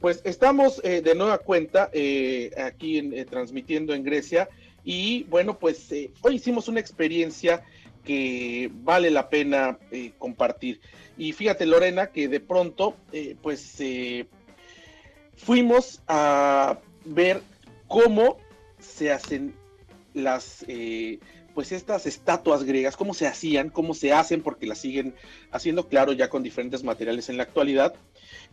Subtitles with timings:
[0.00, 4.48] Pues estamos eh, de nueva cuenta eh, aquí en, transmitiendo en Grecia
[4.82, 5.88] y bueno, pues
[6.22, 7.62] hoy hicimos una experiencia
[8.04, 9.78] que vale la pena
[10.16, 10.80] compartir.
[11.18, 12.96] Y fíjate Lorena que de pronto
[13.42, 13.76] pues
[15.36, 17.42] fuimos a ver
[17.86, 18.38] cómo
[18.78, 19.54] se hacen
[20.14, 20.64] las
[21.60, 25.14] pues estas estatuas griegas, cómo se hacían, cómo se hacen, porque las siguen
[25.50, 27.94] haciendo, claro, ya con diferentes materiales en la actualidad.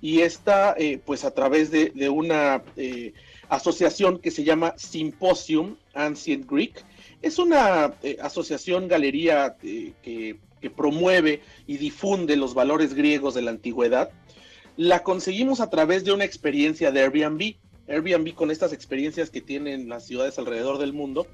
[0.01, 3.13] Y esta, eh, pues a través de, una eh,
[3.47, 6.83] asociación que se llama Symposium Ancient Greek,
[7.21, 13.51] es una eh, asociación, galería que, que promueve y difunde los valores griegos de la
[13.51, 14.11] antigüedad.
[14.75, 17.55] La conseguimos a través de una experiencia de Airbnb.
[17.87, 21.25] Airbnb con estas experiencias que tienen las ciudades alrededor del mundo,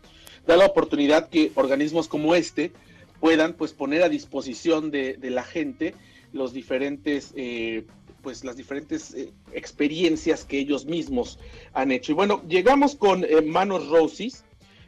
[0.46, 2.72] da la oportunidad que organismos como este
[3.20, 5.96] puedan pues poner a disposición de, la gente
[6.34, 7.86] los diferentes eh,
[8.22, 11.40] pues las diferentes eh, experiencias que ellos mismos
[11.74, 12.14] han hecho.
[12.14, 14.46] Y bueno, llegamos con eh, Manos Rosis.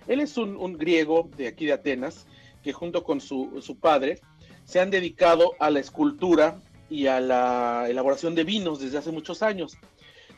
[0.07, 2.27] Él es un, griego de aquí de Atenas
[2.63, 4.19] que junto con su, su, padre
[4.63, 9.43] se han dedicado a la escultura y a la elaboración de vinos desde hace muchos
[9.43, 9.77] años.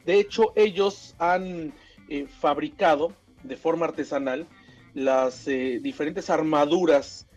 [0.06, 1.74] De hecho, ellos han
[2.40, 3.12] fabricado
[3.44, 4.48] de forma artesanal
[4.98, 7.28] las eh, diferentes armaduras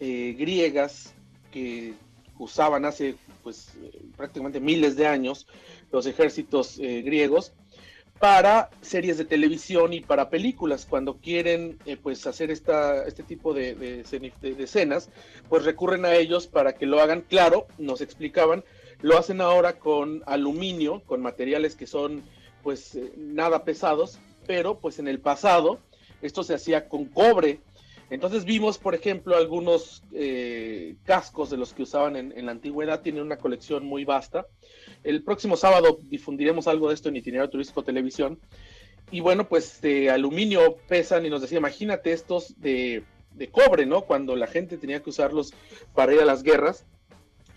[0.00, 1.14] eh, griegas
[1.52, 1.94] que
[2.40, 3.68] usaban hace pues
[4.16, 5.46] prácticamente miles de años
[5.92, 7.52] los ejércitos eh, griegos
[8.18, 10.86] para series de televisión y para películas.
[10.90, 15.08] Cuando quieren pues hacer esta, este tipo de, de, escenas
[15.48, 17.20] pues recurren a ellos para que lo hagan.
[17.20, 18.64] Claro nos explicaban
[19.02, 22.24] lo hacen ahora con aluminio con materiales que son
[22.64, 24.18] pues nada pesados
[24.48, 25.78] pero pues en el pasado
[26.24, 27.60] esto se hacía con cobre.
[28.10, 33.22] Entonces vimos, por ejemplo, algunos eh, cascos de los que usaban en, la antigüedad, tienen
[33.22, 34.46] una colección muy vasta.
[35.02, 38.38] El próximo sábado difundiremos algo de esto en Itinerario Turístico Televisión.
[39.10, 44.02] Y bueno, pues de aluminio pesan y nos decía, imagínate estos de, de cobre, ¿no?
[44.02, 45.52] Cuando la gente tenía que usarlos
[45.94, 46.86] para ir a las guerras.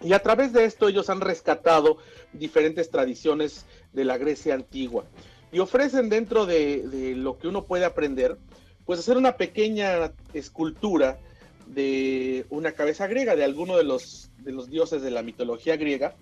[0.03, 1.97] Y a través de esto ellos han rescatado
[2.33, 5.06] diferentes tradiciones de la Grecia antigua
[5.51, 8.37] y ofrecen dentro de, lo que uno puede aprender,
[8.85, 11.19] pues hacer una pequeña escultura
[11.67, 14.29] de una cabeza griega, de alguno de los,
[14.69, 16.15] dioses de la mitología griega.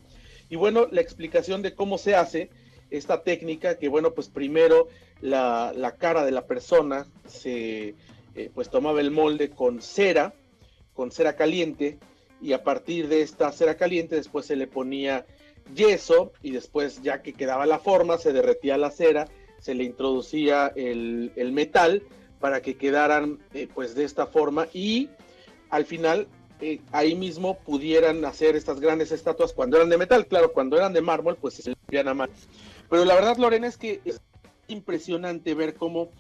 [0.50, 2.50] Y bueno, la explicación de cómo se hace
[2.90, 4.88] esta técnica, que bueno, pues primero
[5.22, 7.96] la, cara de la persona se,
[8.36, 10.34] eh, pues tomaba el molde con cera,
[10.94, 11.98] con cera caliente,
[12.42, 15.26] y a partir de esta cera caliente después se le ponía
[15.74, 19.28] yeso y después ya que quedaba la forma se derretía la cera,
[19.60, 22.04] se le introducía el, metal
[22.40, 25.10] para que quedaran eh, pues de esta forma y
[25.70, 26.28] al final
[26.62, 30.94] eh, ahí mismo pudieran hacer estas grandes estatuas cuando eran de metal, claro, cuando eran
[30.94, 32.34] de mármol pues se limpian a mano.
[32.90, 34.22] Pero la verdad Lorena es que es
[34.68, 36.12] impresionante ver cómo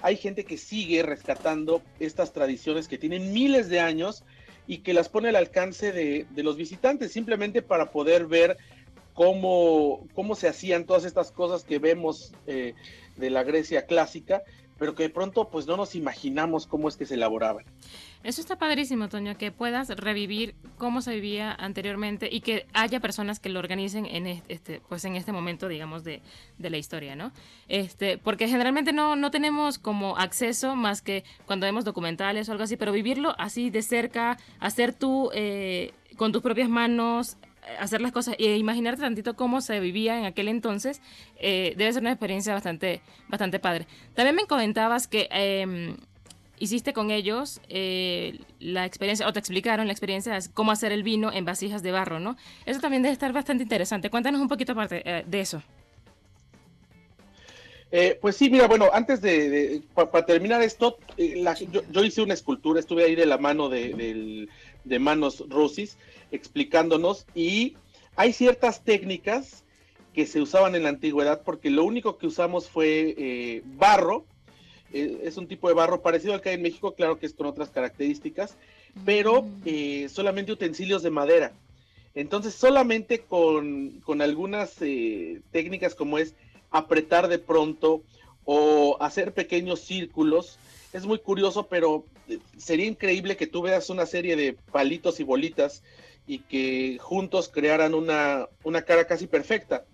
[0.00, 4.24] hay gente que sigue rescatando estas tradiciones que tienen miles de años
[4.66, 8.56] y que las pone al alcance de, de los visitantes simplemente para poder ver
[9.16, 12.74] cómo, cómo se hacían todas estas cosas que vemos eh,
[13.16, 14.42] de la Grecia clásica,
[14.78, 17.64] pero que de pronto pues no nos imaginamos cómo es que se elaboraban.
[18.22, 23.40] Eso está padrísimo, Toño, que puedas revivir cómo se vivía anteriormente y que haya personas
[23.40, 26.20] que lo organicen en este, pues en este momento, digamos, de,
[26.58, 27.32] de la historia, ¿no?
[27.68, 32.64] Este, porque generalmente no, no tenemos como acceso más que cuando vemos documentales o algo
[32.64, 37.38] así, pero vivirlo así de cerca, hacer tú eh, con tus propias manos,
[37.78, 41.00] hacer las cosas e imaginarte tantito cómo se vivía en aquel entonces,
[41.38, 43.86] eh, debe ser una experiencia bastante, bastante padre.
[44.14, 45.96] También me comentabas que em,
[46.58, 51.02] hiciste con ellos eh, la experiencia, o te explicaron la experiencia de cómo hacer el
[51.02, 52.36] vino en vasijas de barro, ¿no?
[52.64, 54.10] Eso también debe estar bastante interesante.
[54.10, 55.62] Cuéntanos un poquito aparte eh, de eso.
[58.20, 60.98] pues sí, mira, bueno, antes de, para terminar esto,
[61.90, 64.48] yo, hice una escultura, estuve ahí de la mano de,
[64.86, 65.98] de Manos Rosis,
[66.30, 67.76] explicándonos y
[68.16, 69.64] hay ciertas técnicas
[70.14, 74.24] que se usaban en la antigüedad porque lo único que usamos fue eh, barro,
[74.92, 77.34] eh, es un tipo de barro parecido al que hay en México, claro que es
[77.34, 78.56] con otras características,
[79.04, 79.62] pero mm.
[79.66, 81.52] eh, solamente utensilios de madera.
[82.14, 84.76] Entonces solamente con, con algunas
[85.50, 86.34] técnicas como es
[86.70, 88.02] apretar de pronto
[88.46, 90.58] o hacer pequeños círculos,
[90.94, 92.04] es muy curioso, pero
[92.56, 95.82] sería increíble que tú veas una serie de palitos y bolitas
[96.26, 99.84] y que juntos crearan una, una cara casi perfecta.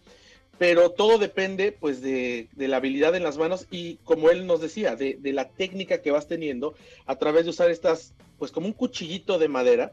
[0.58, 4.96] Pero todo depende pues de, la habilidad en las manos y como él nos decía,
[4.96, 6.74] de, la técnica que vas teniendo
[7.06, 9.92] a través de usar estas, pues como un cuchillito de madera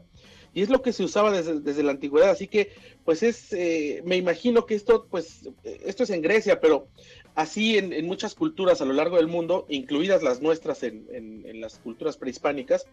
[0.52, 2.72] y es lo que se usaba desde, la antigüedad, así que
[3.04, 6.88] pues es, eh, me imagino que esto, pues, esto es en Grecia, pero
[7.34, 12.16] así en, muchas culturas a lo largo del mundo, incluidas las nuestras en, las culturas
[12.16, 12.86] prehispánicas,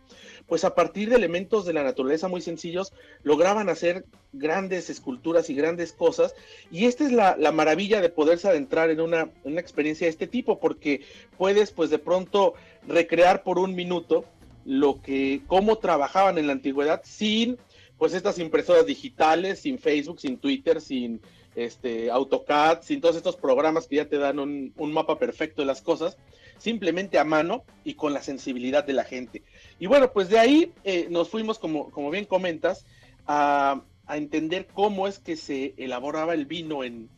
[0.48, 2.94] pues a partir de elementos de la naturaleza muy sencillos,
[3.24, 6.36] lograban hacer grandes esculturas y grandes cosas,
[6.72, 10.60] y esta es la, maravilla de poderse adentrar en una, una experiencia de este tipo,
[10.60, 11.02] porque
[11.38, 12.54] puedes pues de pronto
[12.88, 14.26] recrear por un minuto
[14.66, 17.58] lo que, cómo trabajaban en la antigüedad sin,
[17.98, 21.22] pues estas impresoras digitales, sin Facebook, sin Twitter, sin
[21.66, 25.82] este AutoCAD, sin todos estos programas que ya te dan un, mapa perfecto de las
[25.82, 26.18] cosas,
[26.58, 29.44] simplemente a mano y con la sensibilidad de la gente.
[29.80, 32.86] Y bueno, pues de ahí eh, nos fuimos, como, como bien comentas,
[33.26, 37.10] a entender cómo es que se elaboraba el vino en,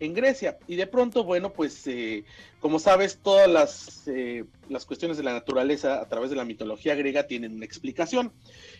[0.00, 0.58] en Grecia.
[0.66, 2.24] Y de pronto, bueno, pues eh,
[2.60, 6.94] como sabes, todas las, eh, las, cuestiones de la naturaleza a través de la mitología
[6.94, 8.32] griega tienen una explicación.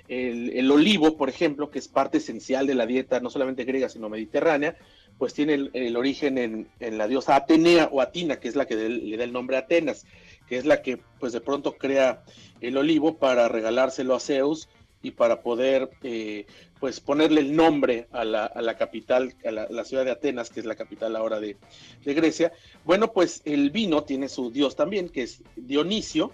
[0.09, 4.09] El, olivo, por ejemplo, que es parte esencial de la dieta no solamente griega, sino
[4.09, 4.77] mediterránea,
[5.19, 6.69] pues tiene el, origen en,
[6.99, 10.05] la diosa Atenea o Atina, que es la que le da el nombre a Atenas,
[10.49, 12.23] que es la que pues de pronto crea
[12.61, 14.69] el olivo para regalárselo a Zeus
[15.03, 16.47] y para poder eh,
[16.85, 20.61] pues ponerle el nombre a la, a la capital, a la, ciudad de Atenas, que
[20.61, 21.57] es la capital ahora de,
[22.05, 22.53] Grecia.
[22.85, 26.33] Bueno, pues el vino tiene su dios también, que es Dionisio,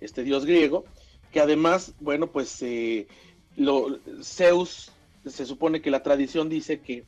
[0.00, 0.86] este dios griego,
[1.30, 3.08] que además, bueno, pues eh,
[3.56, 4.90] lo, Zeus,
[5.26, 7.04] se supone que la tradición dice que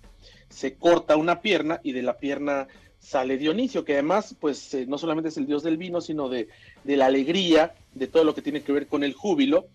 [0.51, 2.69] se corta una pierna y de la pierna
[2.99, 6.49] sale Dionisio, que además, pues eh, no solamente es el dios del vino, sino de,
[6.85, 9.69] de la alegría, de todo lo que tiene que ver con el júbilo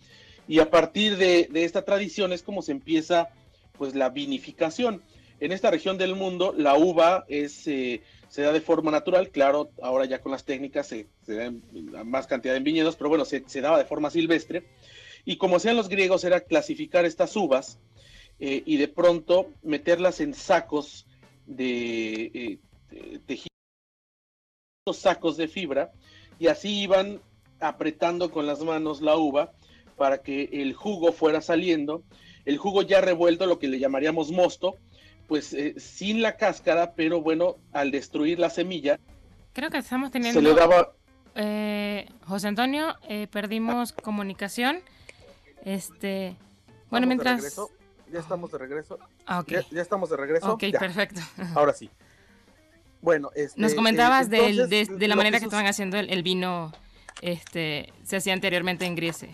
[0.48, 3.30] y a partir de, esta tradición es como se empieza
[3.78, 5.04] pues la vinificación.
[5.40, 9.70] En esta región del mundo la uva es, eh, se da de forma natural, claro,
[9.82, 11.52] ahora ya con las técnicas se, da
[12.04, 14.64] más cantidad en viñedos, pero bueno, se, daba de forma silvestre.
[15.26, 17.80] Y como hacían los griegos era clasificar estas uvas
[18.40, 21.06] eh, y de pronto meterlas en sacos
[21.46, 22.60] de
[22.92, 23.50] eh, tejidos,
[24.94, 25.92] sacos de fibra,
[26.40, 27.22] y así iban
[27.60, 29.52] apretando con las manos la uva
[29.98, 32.04] para que el jugo fuera saliendo.
[32.46, 34.76] El jugo ya revuelto, lo que le llamaríamos mosto,
[35.28, 39.00] pues eh, sin la cáscara, pero bueno, al destruir la semilla.
[39.52, 40.40] Creo que estamos teniendo.
[40.40, 40.94] Se le daba.
[41.36, 44.80] Eh, José Antonio, eh, perdimos comunicación.
[45.66, 46.36] Este.
[46.90, 47.60] Bueno, mientras.
[48.10, 48.98] Ya estamos de regreso.
[49.26, 50.54] Ah, ya, estamos de regreso.
[50.54, 51.20] Ok, perfecto.
[51.56, 51.90] Ahora sí.
[53.02, 54.54] Bueno, este, nos comentabas de,
[55.00, 56.72] la manera que estaban haciendo el, el, vino,
[57.22, 59.30] este, se hacía anteriormente en Grecia.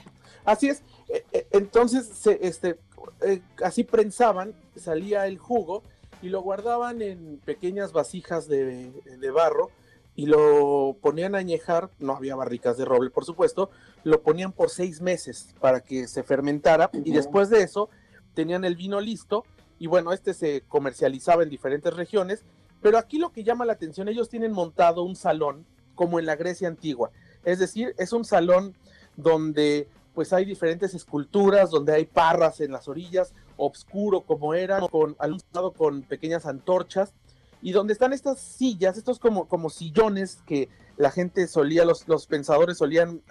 [0.45, 0.84] Así es.
[1.10, 2.80] E, e, entonces, se, este,
[3.22, 5.84] eh, así prensaban, salía el jugo
[6.22, 8.92] y lo guardaban en pequeñas vasijas de,
[9.34, 9.69] barro
[10.16, 13.72] y lo ponían a añejar, no había barricas de roble, por supuesto,
[14.04, 17.89] lo ponían por seis meses para que se fermentara y después de eso
[18.34, 19.44] tenían el vino listo
[19.80, 22.46] y bueno, este se comercializaba en diferentes regiones,
[22.81, 25.66] pero aquí lo que llama la atención, ellos tienen montado un salón
[25.96, 27.12] como en la Grecia antigua,
[27.44, 28.75] es decir, es un salón
[29.18, 35.15] donde pues hay diferentes esculturas donde hay parras en las orillas, oscuro como eran, con
[35.19, 37.13] alumbrado con pequeñas antorchas,
[37.62, 42.27] y donde están estas sillas, estos como, como sillones que la gente solía, los, los
[42.27, 43.21] pensadores solían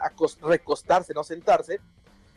[0.43, 1.81] recostarse, no sentarse,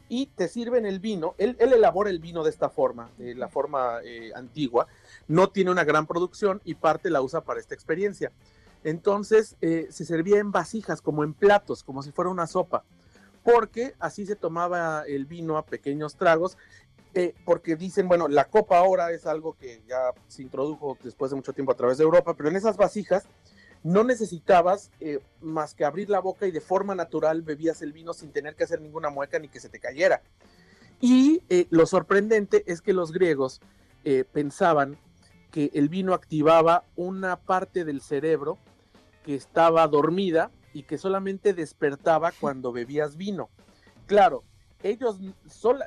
[0.07, 1.33] y te sirven el vino.
[1.37, 4.87] Él, elabora el vino de esta forma, de la forma eh, antigua.
[5.27, 8.31] No tiene una gran producción y parte la usa para esta experiencia.
[8.83, 12.83] Entonces eh, se servía en vasijas, como en platos, como si fuera una sopa
[13.45, 16.57] porque así se tomaba el vino a pequeños tragos,
[17.13, 21.35] eh, porque dicen, bueno, la copa ahora es algo que ya se introdujo después de
[21.35, 23.27] mucho tiempo a través de Europa, pero en esas vasijas
[23.83, 28.13] no necesitabas eh, más que abrir la boca y de forma natural bebías el vino
[28.13, 30.23] sin tener que hacer ninguna mueca ni que se te cayera.
[30.99, 33.61] Y eh, lo sorprendente es que los griegos
[34.33, 34.99] pensaban
[35.49, 38.59] que el vino activaba una parte del cerebro
[39.23, 43.49] que estaba dormida y que solamente despertaba cuando bebías vino.
[44.07, 44.43] Claro,
[44.83, 45.17] ellos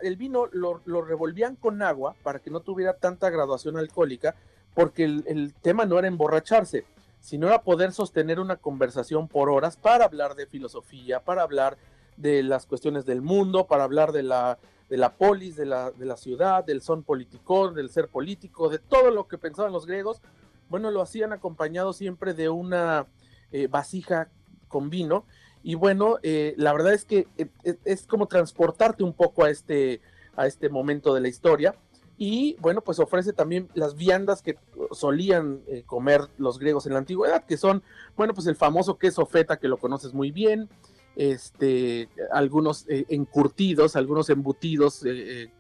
[0.01, 4.35] el vino lo, revolvían con agua para que no tuviera tanta graduación alcohólica,
[4.75, 6.87] porque el, tema no era emborracharse,
[7.21, 11.77] sino era poder sostener una conversación por horas para hablar de filosofía, para hablar
[12.17, 16.07] de las cuestiones del mundo, para hablar de la, de la polis, de la, de
[16.07, 20.23] la ciudad, del son político, del ser político, de todo lo que pensaban los griegos.
[20.71, 23.07] Bueno, lo hacían acompañado siempre de una
[23.53, 24.31] eh, vasija
[24.69, 25.25] con vino.
[25.63, 27.49] Y bueno, eh, la verdad es que eh,
[27.85, 30.01] es, como transportarte un poco a este,
[30.37, 31.75] a este momento de la historia.
[32.17, 34.59] Y bueno, pues ofrece también las viandas que
[34.91, 37.83] solían eh, comer los griegos en la antigüedad, que son,
[38.17, 40.69] bueno, pues el famoso queso feta que lo conoces muy bien,
[41.15, 45.05] este, algunos encurtidos, algunos embutidos,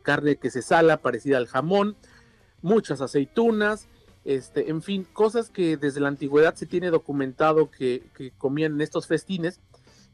[0.03, 1.97] carne que se sala, parecida al jamón,
[2.63, 3.89] muchas aceitunas,
[4.25, 8.81] este, en fin, cosas que desde la antigüedad se tiene documentado que, que, comían en
[8.81, 9.61] estos festines,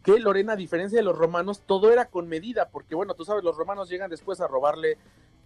[0.02, 3.42] que Lorena, a diferencia de los romanos, todo era con medida, porque bueno, tú sabes,
[3.42, 4.98] los romanos llegan después a robarle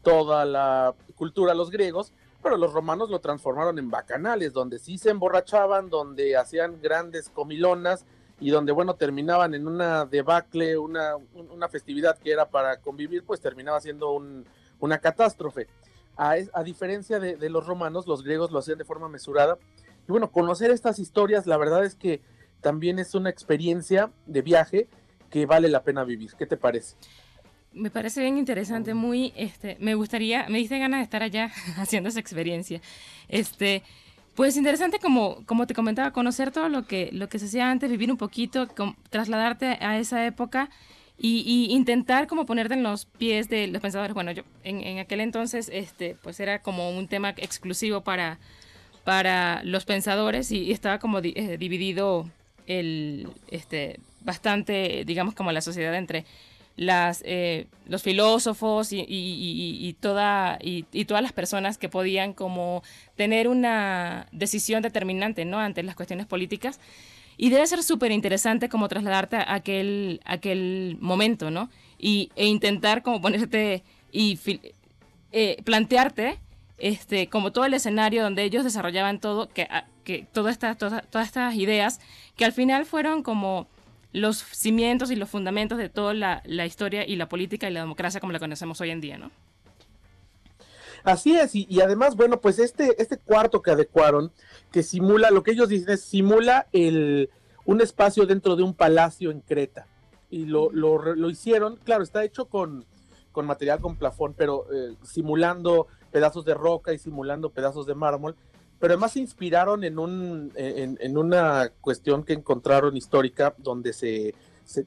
[0.02, 2.12] toda la cultura a los griegos,
[2.42, 8.04] pero los romanos lo transformaron en bacanales, donde sí se emborrachaban, donde hacían grandes comilonas,
[8.40, 11.18] y donde, bueno, terminaban en una debacle, una,
[11.70, 14.46] festividad que era para convivir, pues terminaba siendo un,
[14.78, 15.66] una catástrofe.
[16.18, 19.56] A, a diferencia de, de, los romanos, los griegos lo hacían de forma mesurada.
[20.06, 22.20] Y bueno, conocer estas historias, la verdad es que
[22.60, 24.88] también es una experiencia de viaje
[25.30, 26.32] que vale la pena vivir.
[26.38, 26.96] ¿Qué te parece?
[27.72, 32.08] Me parece bien interesante, muy, este, me gustaría, me dice ganas de estar allá haciendo
[32.08, 32.80] esa experiencia.
[33.28, 33.82] Este,
[34.34, 37.90] pues interesante como, como te comentaba, conocer todo lo que, lo que se hacía antes,
[37.90, 38.66] vivir un poquito,
[39.10, 40.70] trasladarte a esa época
[41.20, 44.14] y, intentar como ponerte en los pies de los pensadores.
[44.14, 48.38] Bueno, yo en, aquel entonces este, pues era como un tema exclusivo para,
[49.04, 52.30] para los pensadores y, estaba como eh, dividido
[52.66, 56.24] el, este, bastante, digamos, como la sociedad entre
[56.76, 62.84] las, eh, los filósofos y, toda, y, todas las personas que podían como
[63.16, 65.58] tener una decisión determinante ¿no?
[65.58, 66.78] ante las cuestiones políticas.
[67.38, 71.70] Y debe ser súper interesante como trasladarte a aquel, aquel momento, ¿no?
[71.98, 74.38] Y, e intentar como ponerte y
[75.32, 76.38] eh, plantearte
[76.78, 79.68] este, como todo el escenario donde ellos desarrollaban todo, que,
[80.04, 82.00] que todas estas todas estas ideas,
[82.36, 83.68] que al final fueron como
[84.12, 88.20] los cimientos y los fundamentos de toda la, historia y la política y la democracia
[88.20, 89.30] como la conocemos hoy en día, ¿no?
[91.04, 94.32] Así es, y, además, bueno, pues este, este cuarto que adecuaron,
[94.72, 97.30] que simula, lo que ellos dicen es, simula el,
[97.64, 99.86] un espacio dentro de un palacio en Creta.
[100.30, 102.84] Y lo, lo, hicieron, claro, está hecho con,
[103.32, 108.36] con material con plafón, pero eh, simulando pedazos de roca y simulando pedazos de mármol
[108.78, 114.34] pero además se inspiraron en, un, en, una cuestión que encontraron histórica donde se,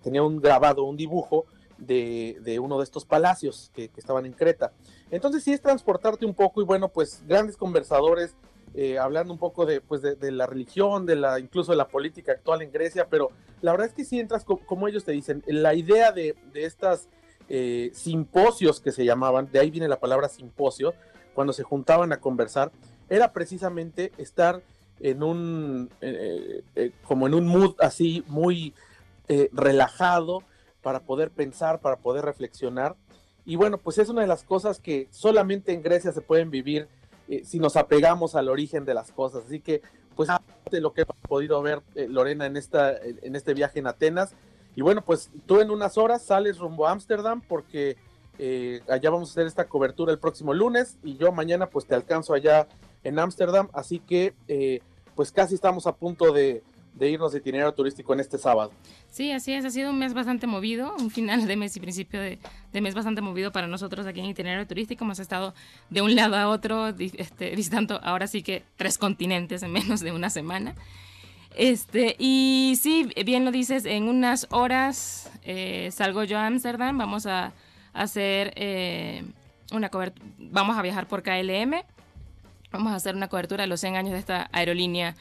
[0.01, 1.45] tenía un grabado, un dibujo
[1.77, 4.71] de, uno de estos palacios que, estaban en Creta.
[5.11, 8.35] Entonces sí es transportarte un poco y bueno, pues grandes conversadores
[8.73, 12.31] eh, hablando un poco de, pues de, la religión, de la, incluso de la política
[12.31, 13.29] actual en Grecia, pero
[13.61, 17.09] la verdad es que si entras, como, ellos te dicen, la idea de, de estas
[17.49, 20.93] eh, simposios que se llamaban, de ahí viene la palabra simposio,
[21.33, 22.71] cuando se juntaban a conversar,
[23.09, 24.63] era precisamente estar
[25.01, 26.63] en un, eh,
[27.03, 28.73] como en un mood así muy
[29.53, 30.43] relajado
[30.81, 32.95] para poder pensar, para poder reflexionar.
[33.45, 36.87] Y bueno, pues es una de las cosas que solamente en Grecia se pueden vivir
[37.43, 39.45] si nos apegamos al origen de las cosas.
[39.45, 39.81] Así que,
[40.15, 40.29] pues,
[40.69, 44.35] de lo que he podido ver, Lorena, en, esta, en este viaje en Atenas.
[44.75, 47.97] Y bueno, pues tú en unas horas sales rumbo a Ámsterdam porque
[48.89, 52.33] allá vamos a hacer esta cobertura el próximo lunes y yo mañana pues te alcanzo
[52.33, 52.67] allá
[53.03, 54.81] en Ámsterdam, así que eh,
[55.15, 56.63] pues casi estamos a punto de,
[56.99, 58.71] irnos de itinerario turístico en este sábado.
[59.09, 62.19] Sí, así es, ha sido un mes bastante movido, un final de mes y principio
[62.19, 62.37] de,
[62.73, 65.03] mes bastante movido para nosotros aquí en itinerario turístico.
[65.03, 65.53] Hemos estado
[65.89, 70.11] de un lado a otro este, visitando ahora sí que tres continentes en menos de
[70.11, 70.75] una semana.
[71.55, 77.25] Este, y sí, bien lo dices, en unas horas eh, salgo yo a Ámsterdam, vamos
[77.25, 77.51] a,
[77.93, 79.21] hacer eh,
[79.73, 81.83] una cobertura, vamos a viajar por KLM
[82.71, 85.15] vamos a hacer una cobertura de los 100 años de esta aerolínea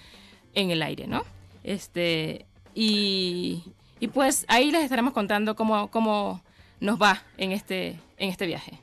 [0.54, 1.24] en el aire, ¿no?
[1.62, 3.64] Este, y,
[3.98, 6.42] y pues ahí les estaremos contando cómo, cómo
[6.80, 8.78] nos va en este, en este viaje.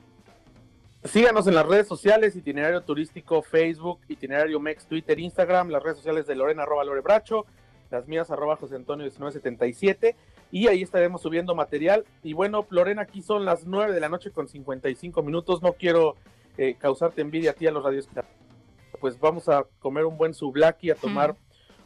[1.04, 6.28] Síganos en las redes sociales, itinerario turístico, Facebook, itinerario Mex, Twitter, Instagram, las redes sociales
[6.28, 7.46] de Lorena, arroba Lore Bracho,
[7.90, 10.16] las mías, arroba José Antonio 1977,
[10.52, 12.04] y ahí estaremos subiendo material.
[12.24, 16.16] Y bueno, Lorena, aquí son las 9 de la noche con 55 minutos, no quiero
[16.58, 18.10] eh, causarte envidia a ti a los radios
[19.00, 21.36] pues vamos a comer un buen sublaki, a tomar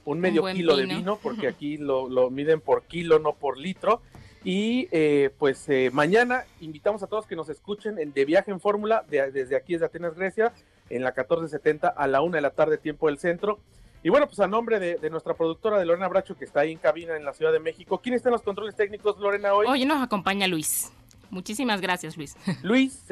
[0.05, 4.01] un medio kilo de vino, porque aquí lo, miden por kilo, no por litro.
[4.43, 8.59] Y eh, pues eh, mañana invitamos a todos que nos escuchen en De Viaje en
[8.59, 10.51] Fórmula, desde aquí, desde Atenas, Grecia,
[10.89, 13.59] en la 1470 a la una de la tarde, tiempo del centro.
[14.03, 16.79] Y bueno, pues a nombre de, nuestra productora de Lorena Bracho, que está ahí en
[16.79, 17.99] cabina en la Ciudad de México.
[18.01, 19.67] ¿Quién está en los controles técnicos, Lorena, hoy?
[19.67, 20.91] Hoy nos acompaña Luis.
[21.29, 22.35] Muchísimas gracias, Luis.
[22.63, 23.03] Luis,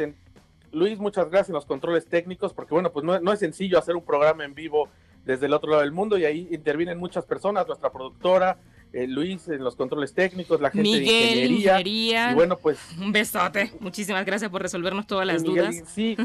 [0.71, 4.03] Luis, muchas gracias en los controles técnicos, porque bueno, pues no, es sencillo hacer un
[4.03, 4.89] programa en vivo
[5.25, 8.57] desde el otro lado del mundo y ahí intervienen muchas personas, nuestra productora,
[8.91, 13.71] eh, Luis en los controles técnicos, la gente de ingeniería, Y bueno, pues un besote.
[13.79, 15.75] Muchísimas gracias por resolvernos todas las dudas.
[15.87, 16.17] Sí.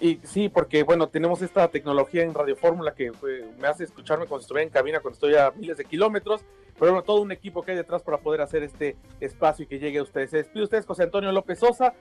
[0.00, 3.10] Y sí, porque bueno, tenemos esta tecnología en Radio Fórmula que
[3.58, 6.42] me hace escucharme cuando estuve en cabina, cuando estoy a miles de kilómetros,
[6.78, 9.78] pero bueno, todo un equipo que hay detrás para poder hacer este espacio y que
[9.78, 10.30] llegue a ustedes.
[10.30, 11.94] Se despide ustedes, José Antonio López Sosa.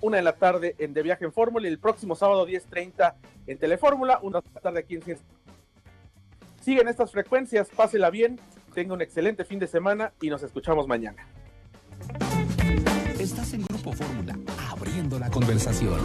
[0.00, 3.14] Una de la tarde en De Viaje en Fórmula y el próximo sábado 10.30
[3.46, 5.26] en Telefórmula, una de la tarde aquí en Ciencia.
[6.62, 8.40] Siguen estas frecuencias, pásela bien,
[8.74, 11.26] tenga un excelente fin de semana y nos escuchamos mañana.
[13.18, 14.36] Estás en Grupo Fórmula,
[14.70, 15.98] abriendo la conversación.